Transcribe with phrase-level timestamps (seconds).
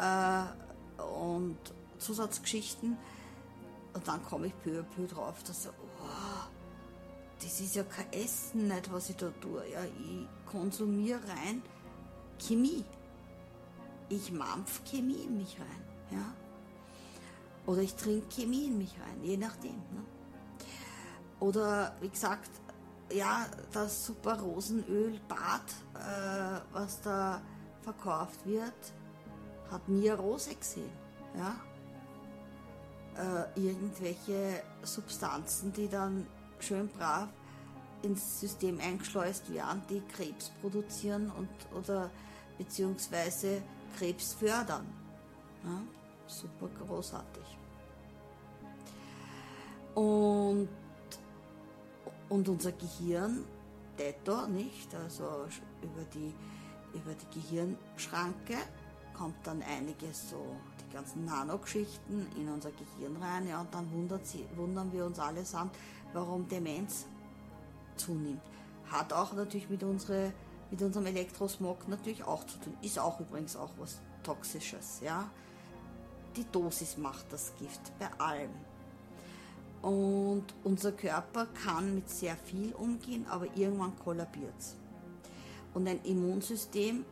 [0.00, 1.58] äh, und
[1.98, 2.96] Zusatzgeschichten.
[3.94, 6.46] Und dann komme ich peu à peu drauf, dass so, oh,
[7.42, 9.62] das ist ja kein Essen, nicht, was ich da tue.
[9.70, 11.62] Ja, ich konsumiere rein
[12.38, 12.84] Chemie.
[14.08, 16.18] Ich mampf Chemie in mich rein.
[16.18, 16.34] Ja?
[17.66, 19.76] Oder ich trinke Chemie in mich rein, je nachdem.
[19.76, 20.04] Ne?
[21.40, 22.50] Oder wie gesagt,
[23.12, 25.62] ja, das super Rosenölbad,
[25.94, 27.40] äh, was da
[27.82, 28.92] verkauft wird,
[29.70, 30.90] hat nie eine Rose gesehen.
[31.36, 31.56] Ja?
[33.16, 36.26] Äh, irgendwelche Substanzen, die dann
[36.58, 37.28] schön brav
[38.02, 42.10] ins System eingeschleust werden, die Krebs produzieren und, oder
[42.58, 43.62] beziehungsweise
[43.98, 44.86] Krebs fördern.
[45.64, 45.82] Ja?
[46.26, 47.58] Super großartig.
[49.94, 50.68] Und,
[52.28, 53.44] und unser Gehirn,
[53.98, 54.94] detto, nicht?
[54.94, 55.46] Also
[55.82, 56.34] über die,
[56.92, 58.58] über die Gehirnschranke
[59.16, 63.88] kommt dann einiges so, die ganzen Nanogeschichten in unser Gehirn rein, ja, und dann
[64.24, 65.74] sie, wundern wir uns allesamt,
[66.12, 67.06] warum Demenz
[67.96, 68.42] zunimmt.
[68.90, 70.32] Hat auch natürlich mit, unsere,
[70.70, 72.76] mit unserem Elektrosmog natürlich auch zu tun.
[72.82, 75.30] Ist auch übrigens auch was Toxisches, ja.
[76.36, 78.50] Die Dosis macht das Gift bei allem.
[79.82, 84.76] Und unser Körper kann mit sehr viel umgehen, aber irgendwann kollabiert es.
[85.74, 87.04] Und ein Immunsystem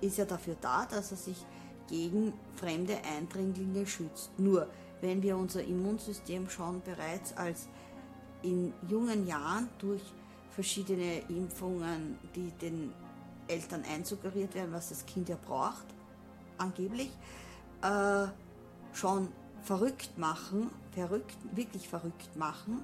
[0.00, 1.44] ist ja dafür da, dass er sich
[1.88, 4.30] gegen fremde Eindringlinge schützt.
[4.38, 4.68] Nur
[5.00, 7.68] wenn wir unser Immunsystem schon bereits als
[8.42, 10.02] in jungen Jahren durch
[10.50, 12.92] verschiedene Impfungen, die den
[13.48, 15.86] Eltern einsuggeriert werden, was das Kind ja braucht,
[16.58, 17.10] angeblich,
[17.82, 18.26] äh,
[18.92, 19.28] schon
[19.62, 22.80] verrückt machen, verrückt, wirklich verrückt machen,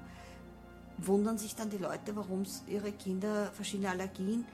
[0.99, 4.45] wundern sich dann die Leute, warum ihre Kinder verschiedene Allergien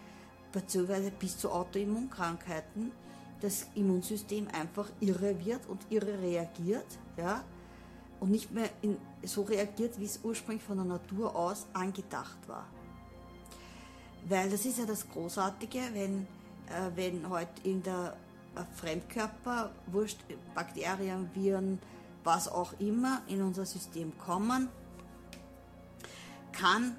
[0.53, 2.93] beziehungsweise bis zu Autoimmunkrankheiten
[3.41, 6.87] das Immunsystem einfach irre wird und irre reagiert,
[7.17, 7.43] ja,
[8.21, 12.67] und nicht mehr in, so reagiert, wie es ursprünglich von der Natur aus angedacht war.
[14.29, 16.29] Weil das ist ja das Großartige, wenn,
[16.69, 18.13] äh, wenn heute irgendein
[18.77, 20.21] Fremdkörper, Wurscht,
[20.55, 21.81] Bakterien, Viren,
[22.23, 24.69] was auch immer in unser System kommen,
[26.53, 26.97] kann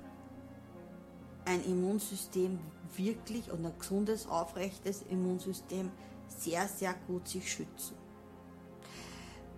[1.45, 2.59] ein Immunsystem
[2.97, 5.91] wirklich und ein gesundes, aufrechtes Immunsystem
[6.27, 7.95] sehr, sehr gut sich schützen.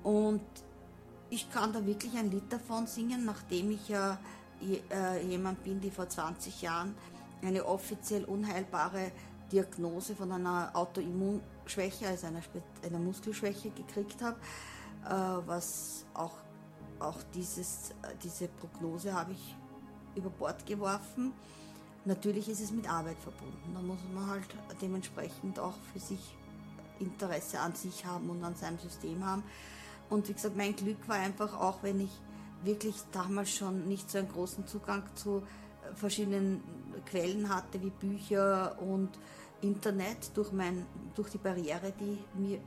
[0.04, 0.42] Und
[1.30, 4.20] ich kann da wirklich ein Lied davon singen, nachdem ich ja
[4.62, 6.96] äh, jemand bin, die vor 20 Jahren
[7.42, 9.12] eine offiziell unheilbare
[9.52, 12.42] Diagnose von einer Autoimmunschwäche, also einer,
[12.84, 14.38] einer Muskelschwäche gekriegt habe,
[15.06, 16.38] äh, was auch,
[17.00, 17.92] auch dieses,
[18.24, 19.56] diese Prognose habe ich
[20.16, 21.34] über Bord geworfen
[22.06, 23.74] Natürlich ist es mit Arbeit verbunden.
[23.74, 24.46] Da muss man halt
[24.82, 26.36] dementsprechend auch für sich
[27.00, 29.44] Interesse an sich haben und an seinem System haben.
[30.10, 32.12] Und wie gesagt, mein Glück war einfach auch, wenn ich
[32.64, 36.64] wirklich damals schon nicht so einen großen Zugang zu äh, verschiedenen
[37.06, 39.10] Quellen hatte, wie Bücher und
[39.62, 40.86] Internet, durch, mein,
[41.16, 42.60] durch die Barriere, die, mir,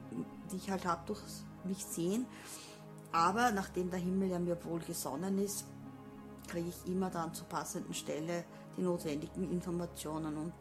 [0.51, 1.21] die ich halt habe, durch
[1.65, 2.27] mich sehen.
[3.13, 5.65] Aber nachdem der Himmel ja mir wohl gesonnen ist,
[6.49, 8.45] kriege ich immer dann zur passenden Stelle
[8.79, 10.53] die notwendigen Informationen und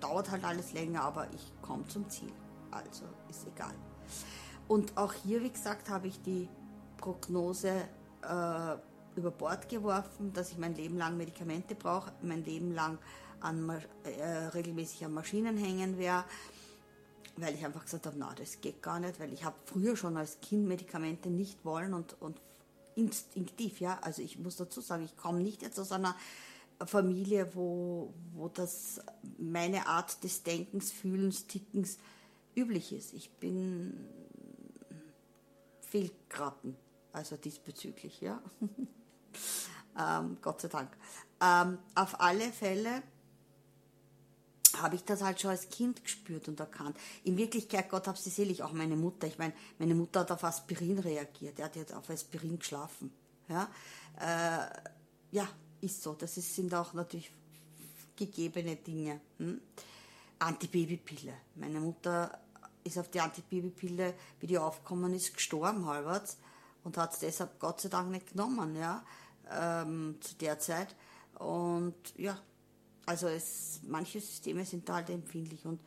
[0.00, 2.32] dauert halt alles länger, aber ich komme zum Ziel.
[2.70, 3.74] Also ist egal.
[4.68, 6.48] Und auch hier, wie gesagt, habe ich die
[6.96, 7.68] Prognose
[8.22, 8.76] äh,
[9.16, 12.98] über Bord geworfen, dass ich mein Leben lang Medikamente brauche, mein Leben lang
[13.40, 13.68] an,
[14.04, 14.24] äh,
[14.54, 16.24] regelmäßig an Maschinen hängen werde,
[17.36, 20.16] weil ich einfach gesagt habe, na, das geht gar nicht, weil ich habe früher schon
[20.16, 22.40] als Kind Medikamente nicht wollen und, und
[22.94, 26.14] instinktiv, ja, also ich muss dazu sagen, ich komme nicht jetzt aus einer
[26.86, 29.00] Familie, wo, wo das
[29.38, 31.98] meine Art des Denkens, Fühlens, Tickens
[32.54, 33.12] üblich ist.
[33.14, 34.08] Ich bin
[35.80, 36.76] Fehlgratten,
[37.12, 38.42] also diesbezüglich, ja.
[39.98, 40.90] ähm, Gott sei Dank.
[41.40, 43.02] Ähm, auf alle Fälle
[44.80, 46.96] habe ich das halt schon als Kind gespürt und erkannt.
[47.24, 49.26] In Wirklichkeit, Gott hab sie selig, auch meine Mutter.
[49.26, 51.58] Ich meine, meine Mutter hat auf Aspirin reagiert.
[51.58, 53.12] Er hat jetzt auf Aspirin geschlafen.
[53.48, 53.68] Ja,
[54.18, 55.48] äh, ja
[55.82, 56.14] ist so.
[56.14, 57.30] Das ist, sind auch natürlich
[58.16, 59.20] gegebene Dinge.
[59.38, 59.60] Hm?
[60.38, 61.34] Antibabypille.
[61.54, 62.40] Meine Mutter
[62.84, 66.36] ist auf die Antibabypille, wie die aufgekommen ist, gestorben halbwegs
[66.84, 69.04] und hat es deshalb Gott sei Dank nicht genommen, ja,
[69.50, 70.96] ähm, zu der Zeit.
[71.38, 72.36] Und ja,
[73.06, 75.80] also es, manche Systeme sind da halt empfindlich und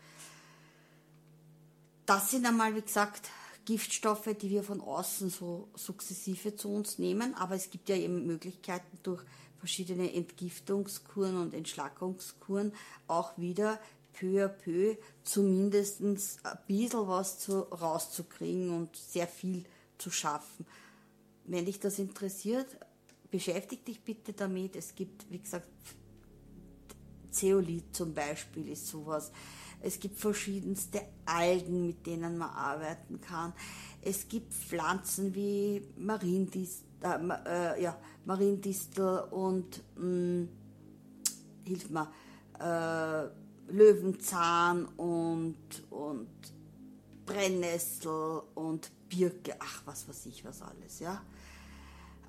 [2.05, 3.29] das sind einmal, wie gesagt,
[3.65, 8.25] Giftstoffe, die wir von außen so sukzessive zu uns nehmen, aber es gibt ja eben
[8.25, 9.23] Möglichkeiten durch
[9.57, 12.73] verschiedene Entgiftungskuren und Entschlackungskuren
[13.07, 13.79] auch wieder
[14.13, 16.17] peu à peu zumindest ein
[16.67, 19.65] bisschen was zu, rauszukriegen und sehr viel
[19.97, 20.65] zu schaffen.
[21.45, 22.67] Wenn dich das interessiert,
[23.29, 24.75] beschäftige dich bitte damit.
[24.75, 25.67] Es gibt, wie gesagt,
[27.31, 29.31] Zeolit zum Beispiel ist sowas.
[29.85, 33.53] Es gibt verschiedenste Algen, mit denen man arbeiten kann.
[34.01, 37.95] Es gibt Pflanzen wie Mariendistel, äh, äh, ja,
[38.25, 40.49] Mariendistel und mh, mm,
[41.65, 42.11] hilf mir,
[42.59, 46.29] äh, Löwenzahn und, und
[47.27, 51.21] Brennnessel und Birke, ach was weiß ich was alles, ja.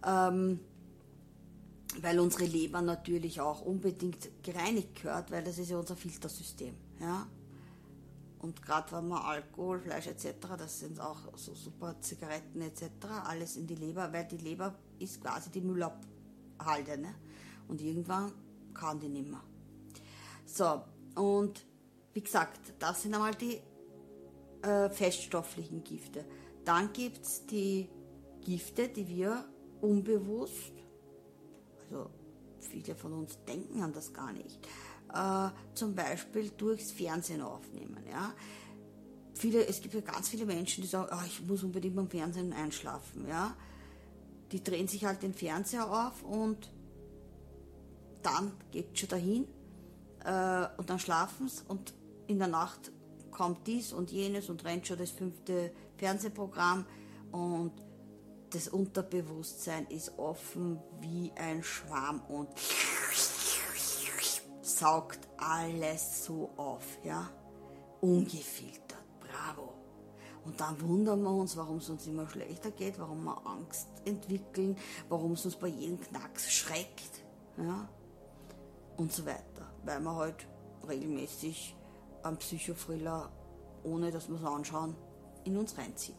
[0.04, 0.60] Ähm,
[2.02, 6.74] weil unsere Leber natürlich auch unbedingt gereinigt gehört, weil das ist ja unser Filtersystem.
[7.00, 7.26] Ja?
[8.46, 12.84] Und gerade wenn man Alkohol, Fleisch etc., das sind auch so super Zigaretten etc.,
[13.24, 16.96] alles in die Leber, weil die Leber ist quasi die Müllabhalde.
[16.96, 17.12] Ne?
[17.66, 18.30] Und irgendwann
[18.72, 19.42] kann die nicht mehr.
[20.44, 20.80] So,
[21.20, 21.66] und
[22.12, 23.60] wie gesagt, das sind einmal die
[24.62, 26.24] äh, feststofflichen Gifte.
[26.64, 27.88] Dann gibt es die
[28.42, 29.44] Gifte, die wir
[29.80, 30.72] unbewusst
[31.82, 32.10] also
[32.60, 34.58] viele von uns denken an das gar nicht,
[35.16, 37.98] äh, zum Beispiel durchs Fernsehen aufnehmen.
[38.10, 38.32] Ja?
[39.34, 42.52] Viele, es gibt ja ganz viele Menschen, die sagen, oh, ich muss unbedingt beim Fernsehen
[42.52, 43.26] einschlafen.
[43.28, 43.54] Ja?
[44.52, 46.70] Die drehen sich halt den Fernseher auf und
[48.22, 49.44] dann geht schon dahin
[50.24, 51.94] äh, und dann schlafen sie und
[52.26, 52.90] in der Nacht
[53.30, 56.86] kommt dies und jenes und rennt schon das fünfte Fernsehprogramm
[57.32, 57.72] und
[58.50, 62.48] das Unterbewusstsein ist offen wie ein Schwamm und
[64.78, 67.28] saugt alles so auf, ja?
[68.00, 69.72] Ungefiltert, bravo.
[70.44, 74.76] Und dann wundern wir uns, warum es uns immer schlechter geht, warum wir Angst entwickeln,
[75.08, 77.24] warum es uns bei jedem Knacks schreckt,
[77.56, 77.88] ja?
[78.96, 79.72] Und so weiter.
[79.84, 80.46] Weil wir halt
[80.86, 81.76] regelmäßig
[82.22, 83.30] am Psychothriller,
[83.82, 84.94] ohne dass wir es anschauen,
[85.44, 86.18] in uns reinziehen.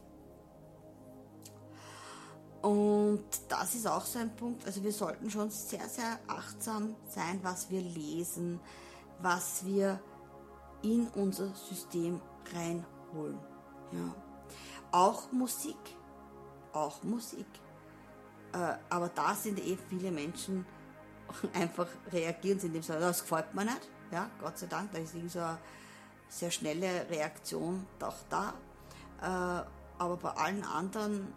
[2.68, 7.40] Und das ist auch so ein Punkt, also wir sollten schon sehr, sehr achtsam sein,
[7.42, 8.60] was wir lesen,
[9.22, 10.02] was wir
[10.82, 12.20] in unser System
[12.54, 13.40] reinholen.
[13.94, 14.14] Ja.
[14.92, 15.78] Auch Musik,
[16.74, 17.48] auch Musik.
[18.52, 20.66] Äh, aber da sind eh viele Menschen
[21.54, 23.90] einfach reagieren, sie sagen, das gefällt mir nicht.
[24.12, 25.58] Ja, Gott sei Dank, da ist so eine
[26.28, 28.54] sehr schnelle Reaktion doch da.
[29.22, 29.66] Äh,
[30.00, 31.34] aber bei allen anderen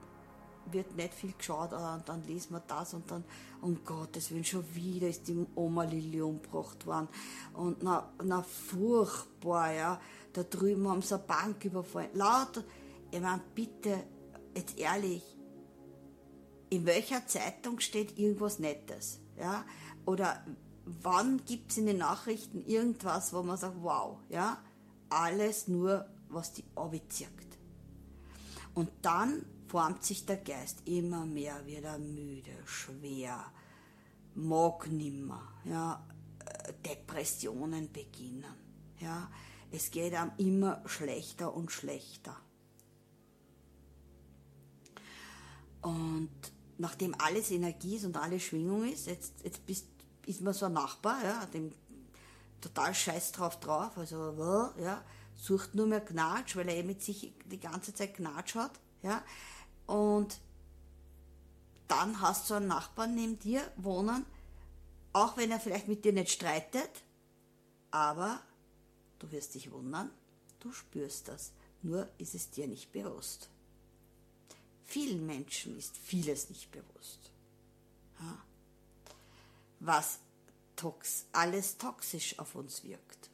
[0.73, 3.25] wird nicht viel geschaut, und ah, dann liest man das und dann,
[3.61, 7.09] um Gottes Willen, schon wieder ist die Oma Lilly umgebracht worden.
[7.55, 10.01] Und na, na furchtbar, ja.
[10.33, 12.11] Da drüben haben sie eine Bank überfallen.
[12.15, 12.63] Lauter,
[13.11, 14.05] ich meine, bitte,
[14.55, 15.23] jetzt ehrlich,
[16.71, 19.21] in welcher Zeitung steht irgendwas Nettes?
[19.37, 19.65] Ja?
[20.07, 20.45] Oder
[20.85, 24.59] wann gibt es in den Nachrichten irgendwas, wo man sagt, wow, ja?
[25.09, 27.59] Alles nur, was die Abi zirkt.
[28.75, 33.53] Und dann formt sich der Geist immer mehr, wird er müde, schwer,
[34.35, 36.05] mag nimmer, ja,
[36.45, 38.53] äh, Depressionen beginnen,
[38.99, 39.31] ja,
[39.71, 42.37] es geht einem immer schlechter und schlechter.
[45.83, 46.31] Und
[46.79, 49.87] nachdem alles Energie ist und alles Schwingung ist, jetzt, jetzt bist,
[50.27, 51.71] ist man so ein Nachbar, ja, dem
[52.61, 55.05] total scheiß drauf drauf, also, ja,
[55.37, 58.73] sucht nur mehr Gnatsch, weil er eh mit sich die ganze Zeit Gnatsch hat,
[59.03, 59.23] ja,
[59.91, 60.41] und
[61.89, 64.25] dann hast du einen Nachbarn neben dir wohnen,
[65.13, 67.03] auch wenn er vielleicht mit dir nicht streitet,
[67.91, 68.41] aber
[69.19, 70.09] du wirst dich wundern,
[70.61, 71.51] du spürst das,
[71.83, 73.49] nur ist es dir nicht bewusst.
[74.85, 77.33] Vielen Menschen ist vieles nicht bewusst.
[79.81, 80.21] Was
[80.77, 83.29] tox alles toxisch auf uns wirkt.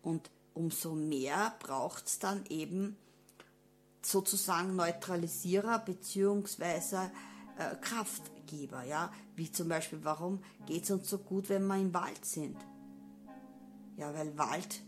[0.00, 2.96] Und umso mehr braucht es dann eben
[4.10, 6.96] sozusagen Neutralisierer bzw.
[7.58, 8.84] Äh, Kraftgeber.
[8.84, 9.12] Ja?
[9.34, 12.56] Wie zum Beispiel, warum geht es uns so gut, wenn wir im Wald sind?
[13.96, 14.82] Ja, weil Wald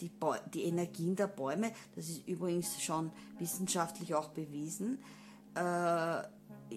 [0.00, 0.10] die,
[0.52, 4.98] die Energien der Bäume, das ist übrigens schon wissenschaftlich auch bewiesen,
[5.54, 6.22] äh,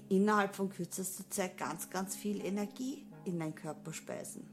[0.10, 4.48] innerhalb von kürzester Zeit ganz, ganz viel Energie in den Körper speisen.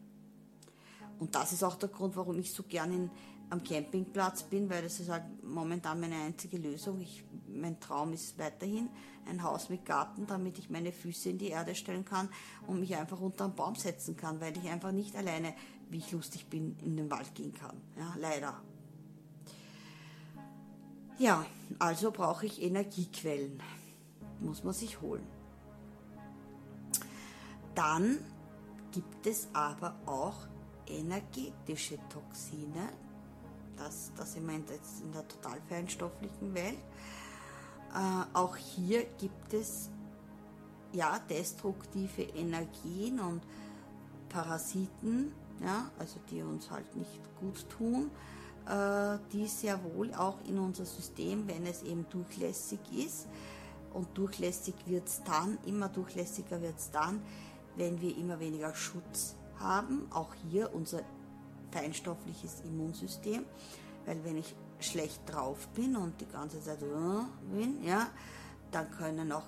[1.19, 3.11] Und das ist auch der Grund, warum ich so gerne
[3.55, 7.01] am Campingplatz bin, weil das ist halt momentan meine einzige Lösung.
[7.01, 8.89] Ich, mein Traum ist weiterhin
[9.27, 12.29] ein Haus mit Garten, damit ich meine Füße in die Erde stellen kann
[12.67, 15.55] und mich einfach unter einen Baum setzen kann, weil ich einfach nicht alleine
[15.91, 17.81] wie ich lustig bin, in den Wald gehen kann.
[17.97, 18.61] Ja, leider.
[21.19, 21.47] Ja,
[21.79, 23.63] also brauche ich Energiequellen.
[24.41, 25.27] Muss man sich holen.
[27.75, 28.19] Dann
[28.93, 30.49] gibt es aber auch
[30.87, 32.89] energetische Toxine.
[33.77, 36.79] Das, das ich meine jetzt in der total feinstofflichen Welt.
[37.95, 39.91] Äh, auch hier gibt es
[40.93, 43.43] ja destruktive Energien und
[44.29, 48.11] Parasiten, ja, also die uns halt nicht gut tun,
[48.67, 53.27] äh, die sehr wohl auch in unser System, wenn es eben durchlässig ist,
[53.95, 57.23] und durchlässig wird es dann, immer durchlässiger wird es dann,
[57.77, 61.01] wenn wir immer weniger Schutz haben, auch hier unser
[61.75, 63.45] feinstoffliches Immunsystem,
[64.07, 68.09] weil wenn ich schlecht drauf bin und die ganze Zeit äh, bin, ja,
[68.71, 69.47] dann können auch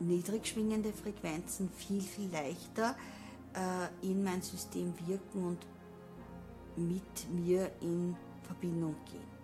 [0.00, 2.96] niedrig schwingende Frequenzen viel, viel leichter
[3.54, 5.66] äh, in mein System wirken und
[6.76, 9.34] mit mir in Verbindung gehen.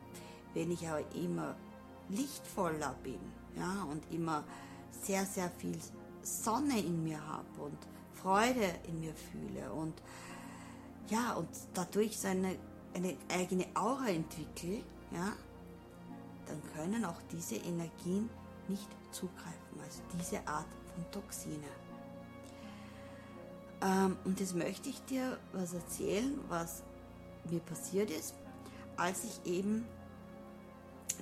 [0.55, 1.55] Wenn ich aber immer
[2.09, 3.21] lichtvoller bin
[3.57, 4.45] ja, und immer
[4.91, 5.79] sehr, sehr viel
[6.23, 7.79] Sonne in mir habe und
[8.13, 9.95] Freude in mir fühle und
[11.11, 12.57] ja, und dadurch so eine,
[12.95, 15.33] eine eigene Aura entwickle, ja,
[16.47, 18.31] dann können auch diese Energien
[18.69, 21.67] nicht zugreifen, also diese Art von Toxine.
[23.83, 26.83] Ähm, und jetzt möchte ich dir was erzählen, was
[27.51, 28.35] mir passiert ist,
[28.97, 29.87] als ich eben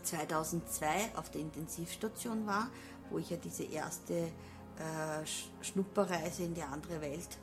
[0.03, 2.69] 2002 auf der Intensivstation war,
[3.11, 5.27] wo ich ja diese erste äh,
[5.63, 7.39] Schnupperreise in die andere Welt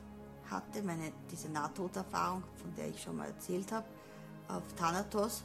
[0.50, 3.86] hatte, meine, diese Nahtoderfahrung, von der ich schon mal erzählt habe,
[4.48, 5.42] auf Thanatos.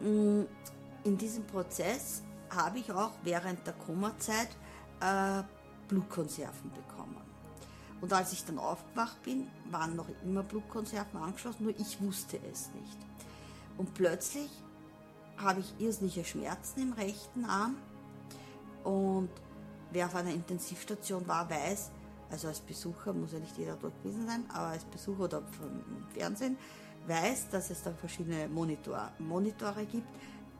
[0.00, 0.42] Mm,
[1.04, 4.48] in diesem Prozess habe ich auch während der Komazeit
[5.00, 5.42] äh,
[5.88, 7.16] Blutkonserven bekommen.
[8.00, 12.70] Und als ich dann aufgewacht bin, waren noch immer Blutkonserven angeschlossen, nur ich wusste es
[12.74, 12.98] nicht.
[13.78, 14.50] Und plötzlich
[15.36, 17.76] habe ich irrsinnige Schmerzen im rechten Arm.
[18.84, 19.30] Und
[19.90, 21.90] wer auf einer Intensivstation war, weiß,
[22.30, 26.06] also als Besucher, muss ja nicht jeder dort gewesen sein, aber als Besucher oder vom
[26.14, 26.56] Fernsehen,
[27.06, 30.08] weiß, dass es da verschiedene Monitor, Monitore gibt,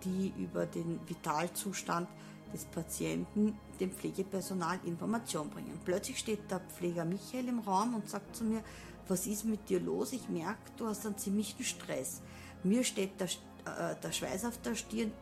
[0.05, 2.09] die über den Vitalzustand
[2.53, 5.81] des Patienten dem Pflegepersonal Information bringen.
[5.85, 8.63] Plötzlich steht der Pfleger Michael im Raum und sagt zu mir,
[9.09, 10.13] was ist mit dir los?
[10.13, 12.23] Ich merke, du hast einen ziemlichen Stress.
[12.63, 13.29] Mir steht der,
[13.67, 15.13] äh, der Schweiß auf der Stirn,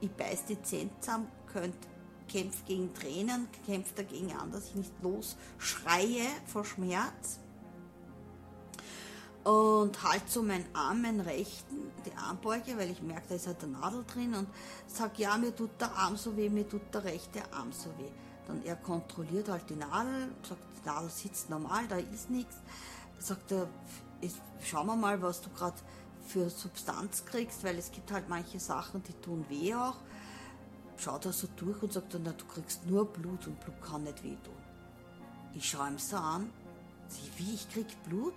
[0.00, 1.76] ich beiß die Zähne zusammen, könnt,
[2.28, 7.40] kämpft gegen Tränen, kämpft dagegen an, dass ich nicht losschreie vor Schmerz
[9.48, 13.62] und halt so meinen Arm, meinen rechten, die Armbeuge, weil ich merke, da ist halt
[13.62, 14.46] eine Nadel drin und
[14.86, 18.10] sag, ja, mir tut der Arm so weh, mir tut der rechte Arm so weh.
[18.46, 22.56] Dann er kontrolliert halt die Nadel, sagt, die Nadel sitzt normal, da ist nichts.
[23.18, 23.68] Sagt er,
[24.62, 25.76] schauen wir mal, was du gerade
[26.26, 29.96] für Substanz kriegst, weil es gibt halt manche Sachen, die tun weh auch.
[30.98, 34.02] Schaut er so durch und sagt dann, na, du kriegst nur Blut und Blut kann
[34.02, 34.54] nicht wehtun.
[35.54, 36.50] Ich schaue ihm so an,
[37.06, 38.34] sie, wie, ich krieg Blut?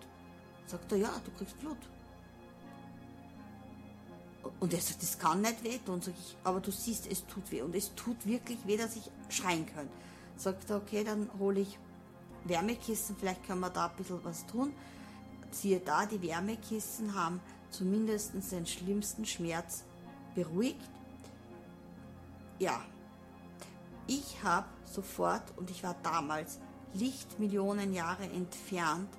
[0.67, 1.77] Sagt er, ja, du kriegst Blut.
[4.59, 6.01] Und er sagt, das kann nicht wehtun.
[6.01, 7.63] Sag ich, aber du siehst, es tut weh.
[7.63, 9.89] Und es tut wirklich weh, dass ich schreien kann.
[10.37, 11.79] Sagt er, okay, dann hole ich
[12.43, 14.73] Wärmekissen, vielleicht können wir da ein bisschen was tun.
[15.51, 17.39] Siehe da, die Wärmekissen haben
[17.71, 19.83] zumindest den schlimmsten Schmerz
[20.35, 20.89] beruhigt.
[22.61, 22.79] Ja,
[24.05, 26.59] ich habe sofort, und ich war damals
[26.93, 29.09] Lichtmillionen Jahre entfernt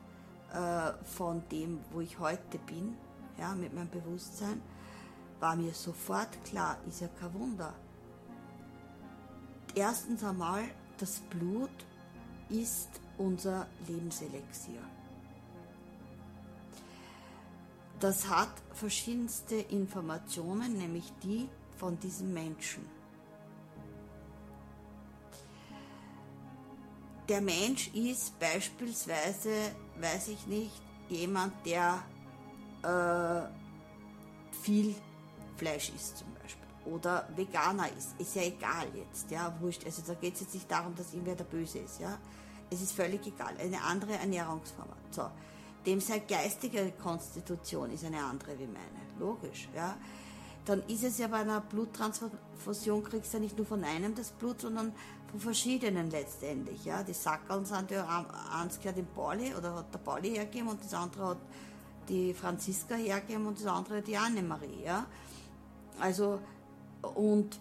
[0.52, 2.96] äh, von dem, wo ich heute bin,
[3.36, 4.62] ja, mit meinem Bewusstsein,
[5.40, 7.74] war mir sofort klar, ist ja kein Wunder.
[9.74, 10.62] Erstens einmal,
[10.98, 11.84] das Blut
[12.48, 14.82] ist unser Lebenselixier.
[17.98, 23.01] Das hat verschiedenste Informationen, nämlich die von diesem Menschen.
[27.32, 32.02] Der Mensch ist beispielsweise, weiß ich nicht, jemand, der
[32.82, 33.48] äh,
[34.62, 34.94] viel
[35.56, 39.82] Fleisch isst zum Beispiel oder Veganer ist, ist ja egal jetzt, ja, wurscht.
[39.86, 42.18] Also da geht es jetzt nicht darum, dass irgendwer der Böse ist, ja.
[42.68, 44.88] Es ist völlig egal, eine andere Ernährungsform.
[45.10, 45.30] So,
[45.86, 49.96] dem seine geistige Konstitution ist eine andere wie meine, logisch, ja.
[50.66, 54.32] Dann ist es ja bei einer Bluttransfusion, kriegst du ja nicht nur von einem das
[54.32, 54.92] Blut, sondern
[55.32, 57.02] von verschiedenen letztendlich, ja.
[57.02, 60.94] Die Sackeln sind ja, eins gehört dem Pauli, oder hat der Pauli hergegeben und das
[60.94, 61.38] andere hat
[62.08, 65.06] die Franziska hergegeben und das andere die Annemarie, ja.
[65.98, 66.38] Also,
[67.14, 67.58] und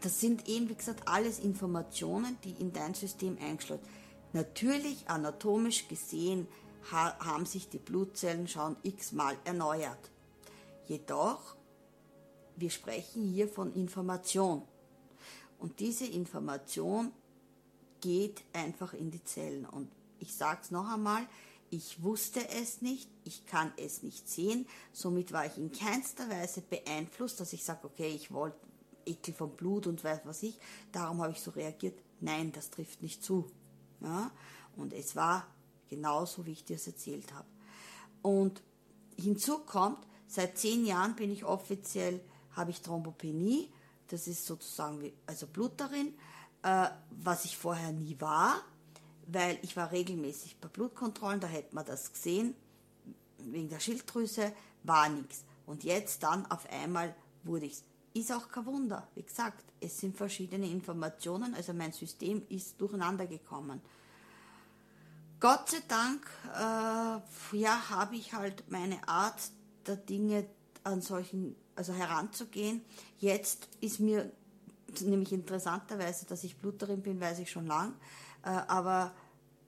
[0.00, 3.84] das sind eben, wie gesagt, alles Informationen, die in dein System eingeschleust.
[4.32, 6.48] Natürlich, anatomisch gesehen,
[6.90, 10.10] ha haben sich die Blutzellen schon x-mal erneuert.
[10.86, 11.54] Jedoch,
[12.56, 14.62] wir sprechen hier von Information.
[15.62, 17.12] Und diese Information
[18.00, 19.64] geht einfach in die Zellen.
[19.64, 19.88] Und
[20.18, 21.24] ich sage es noch einmal,
[21.70, 26.62] ich wusste es nicht, ich kann es nicht sehen, somit war ich in keinster Weise
[26.62, 28.58] beeinflusst, dass ich sage, okay, ich wollte
[29.06, 30.58] Ekel vom Blut und weiß was ich,
[30.90, 31.96] darum habe ich so reagiert.
[32.20, 33.46] Nein, das trifft nicht zu.
[34.00, 34.32] Ja?
[34.76, 35.46] Und es war
[35.88, 37.46] genauso, wie ich dir es erzählt habe.
[38.20, 38.60] Und
[39.16, 42.20] hinzu kommt, seit zehn Jahren bin ich offiziell,
[42.50, 43.70] habe ich Thrombopenie,
[44.12, 46.14] das ist sozusagen wie, also Blut darin,
[46.62, 48.62] äh, was ich vorher nie war
[49.26, 52.54] weil ich war regelmäßig bei Blutkontrollen, da hätte man das gesehen,
[53.38, 55.44] wegen der Schilddrüse, war nichts.
[55.66, 57.82] Und jetzt dann auf einmal wurde ich
[58.14, 59.08] Ist auch kein Wunder.
[59.14, 63.80] Wie gesagt, es sind verschiedene Informationen, also mein System ist durcheinander gekommen.
[65.40, 69.40] Gott sei Dank, äh, ja, habe ich halt meine Art
[69.86, 70.46] der Dinge
[70.84, 72.82] an solchen, also heranzugehen.
[73.18, 74.30] Jetzt ist mir
[75.00, 77.94] nämlich interessanterweise, dass ich Bluterin bin, weiß ich schon lang.
[78.42, 79.12] Äh, aber,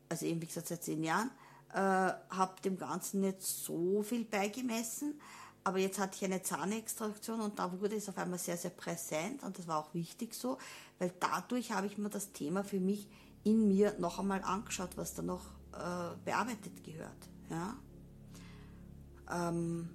[0.08, 1.30] also eben wie gesagt seit zehn Jahren,
[1.72, 5.20] äh, habe dem Ganzen nicht so viel beigemessen.
[5.64, 9.42] Aber jetzt hatte ich eine Zahnextraktion und da wurde es auf einmal sehr, sehr präsent
[9.42, 10.58] und das war auch wichtig so,
[10.98, 13.08] weil dadurch habe ich mir das Thema für mich
[13.44, 17.16] in mir noch einmal angeschaut, was da noch äh, bearbeitet gehört.
[17.48, 17.76] Ja?
[19.30, 19.88] Ähm,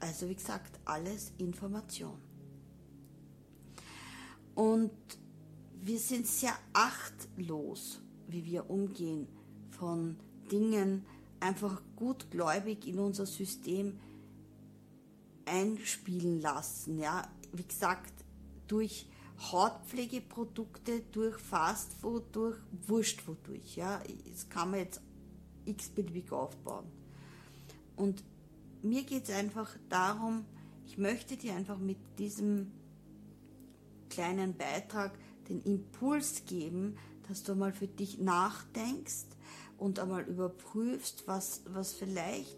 [0.00, 2.18] also wie gesagt, alles Information.
[4.54, 4.90] Und
[5.80, 9.28] wir sind sehr achtlos, wie wir umgehen
[9.70, 10.16] von
[10.50, 11.04] Dingen,
[11.40, 14.00] einfach gutgläubig in unser System
[15.44, 16.98] einspielen lassen.
[16.98, 18.12] Ja, wie gesagt,
[18.66, 19.08] durch
[19.38, 23.76] Hautpflegeprodukte, durch Fastfood, durch Wurscht wodurch.
[23.76, 25.00] Ja, das kann man jetzt
[25.64, 26.86] x-beliebig aufbauen.
[27.96, 28.24] Und
[28.88, 30.44] mir geht es einfach darum,
[30.86, 32.72] ich möchte dir einfach mit diesem
[34.08, 35.12] kleinen Beitrag
[35.48, 36.96] den Impuls geben,
[37.28, 39.26] dass du mal für dich nachdenkst
[39.76, 42.56] und einmal überprüfst, was, was vielleicht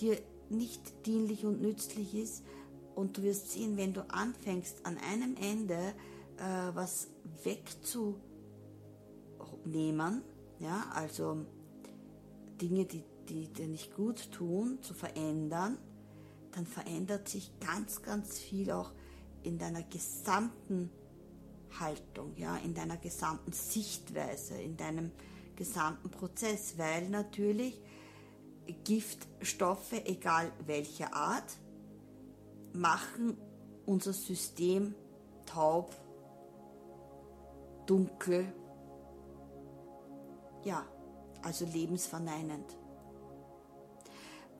[0.00, 0.18] dir
[0.50, 2.44] nicht dienlich und nützlich ist.
[2.94, 5.94] Und du wirst sehen, wenn du anfängst, an einem Ende
[6.36, 7.08] äh, was
[7.44, 8.22] wegzunehmen,
[10.58, 11.44] ja, also
[12.60, 15.78] Dinge, die, die dir nicht gut tun, zu verändern,
[16.52, 18.92] dann verändert sich ganz, ganz viel auch
[19.42, 20.90] in deiner gesamten
[21.78, 25.12] Haltung, ja, in deiner gesamten Sichtweise, in deinem
[25.56, 27.80] gesamten Prozess, weil natürlich
[28.84, 31.58] Giftstoffe, egal welcher Art,
[32.72, 33.36] machen
[33.86, 34.94] unser System
[35.46, 35.94] taub,
[37.86, 38.52] dunkel,
[40.64, 40.84] ja,
[41.42, 42.76] also lebensverneinend.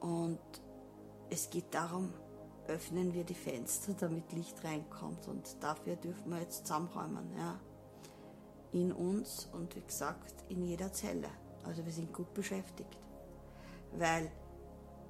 [0.01, 0.39] Und
[1.31, 2.13] es geht darum,
[2.69, 5.27] öffnen wir die Fenster, damit Licht reinkommt.
[5.29, 7.37] Und dafür dürfen wir jetzt zusammenräumen.
[7.37, 7.59] Ja.
[8.73, 11.29] In uns und wie gesagt in jeder Zelle.
[11.65, 12.99] Also wir sind gut beschäftigt.
[13.97, 14.31] Weil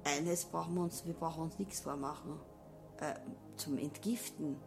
[0.05, 2.39] eines brauchen wir uns, wir brauchen uns nichts vormachen.
[2.99, 3.15] Äh,
[3.57, 4.57] zum Entgiften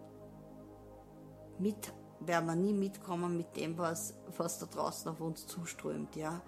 [1.58, 6.40] mit, werden wir nie mitkommen mit dem, was, was da draußen auf uns zuströmt, ja.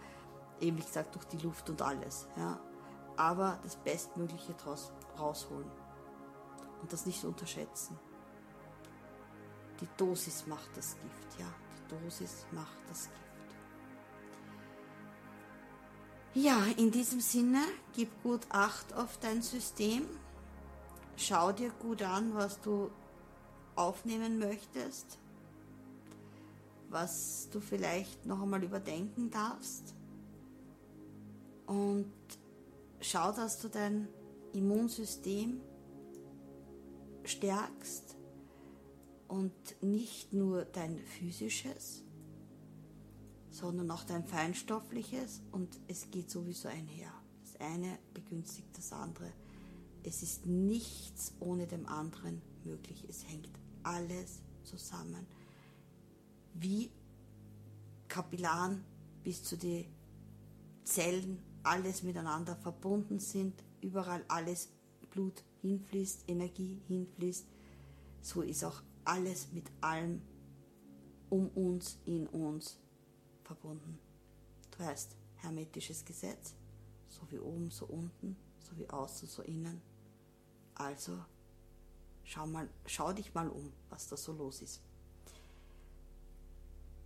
[0.60, 2.60] Eben wie gesagt durch die Luft und alles, ja.
[3.16, 5.70] Aber das Bestmögliche draus rausholen
[6.80, 7.98] und das nicht unterschätzen.
[9.80, 11.46] Die Dosis macht das Gift, ja.
[11.76, 13.24] Die Dosis macht das Gift.
[16.34, 17.60] Ja, in diesem Sinne,
[17.92, 20.04] gib gut Acht auf dein System.
[21.16, 22.90] Schau dir gut an, was du
[23.76, 25.18] aufnehmen möchtest,
[26.90, 29.94] was du vielleicht noch einmal überdenken darfst.
[31.66, 32.12] Und
[33.04, 34.08] schau, dass du dein
[34.52, 35.60] Immunsystem
[37.24, 38.16] stärkst
[39.28, 42.02] und nicht nur dein physisches,
[43.50, 47.12] sondern auch dein feinstoffliches und es geht sowieso einher.
[47.42, 49.30] Das eine begünstigt das andere.
[50.02, 53.04] Es ist nichts ohne dem anderen möglich.
[53.08, 53.48] Es hängt
[53.82, 55.26] alles zusammen.
[56.54, 56.90] Wie
[58.08, 58.84] Kapillaren
[59.22, 59.86] bis zu den
[60.84, 64.68] Zellen alles miteinander verbunden sind, überall alles
[65.10, 67.46] Blut hinfließt, Energie hinfließt,
[68.20, 70.22] so ist auch alles mit allem
[71.30, 72.78] um uns, in uns
[73.42, 73.98] verbunden.
[74.70, 76.54] Du weißt, hermetisches Gesetz,
[77.08, 79.80] so wie oben, so unten, so wie außen, so innen.
[80.74, 81.18] Also
[82.24, 84.80] schau, mal, schau dich mal um, was da so los ist.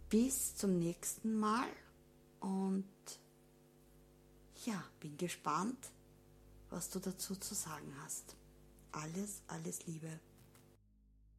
[0.09, 1.69] Bis zum nächsten Mal
[2.41, 2.89] und
[4.65, 5.91] ja, bin gespannt,
[6.71, 8.37] was du dazu zu sagen hast.
[8.93, 10.21] Alles, alles Liebe.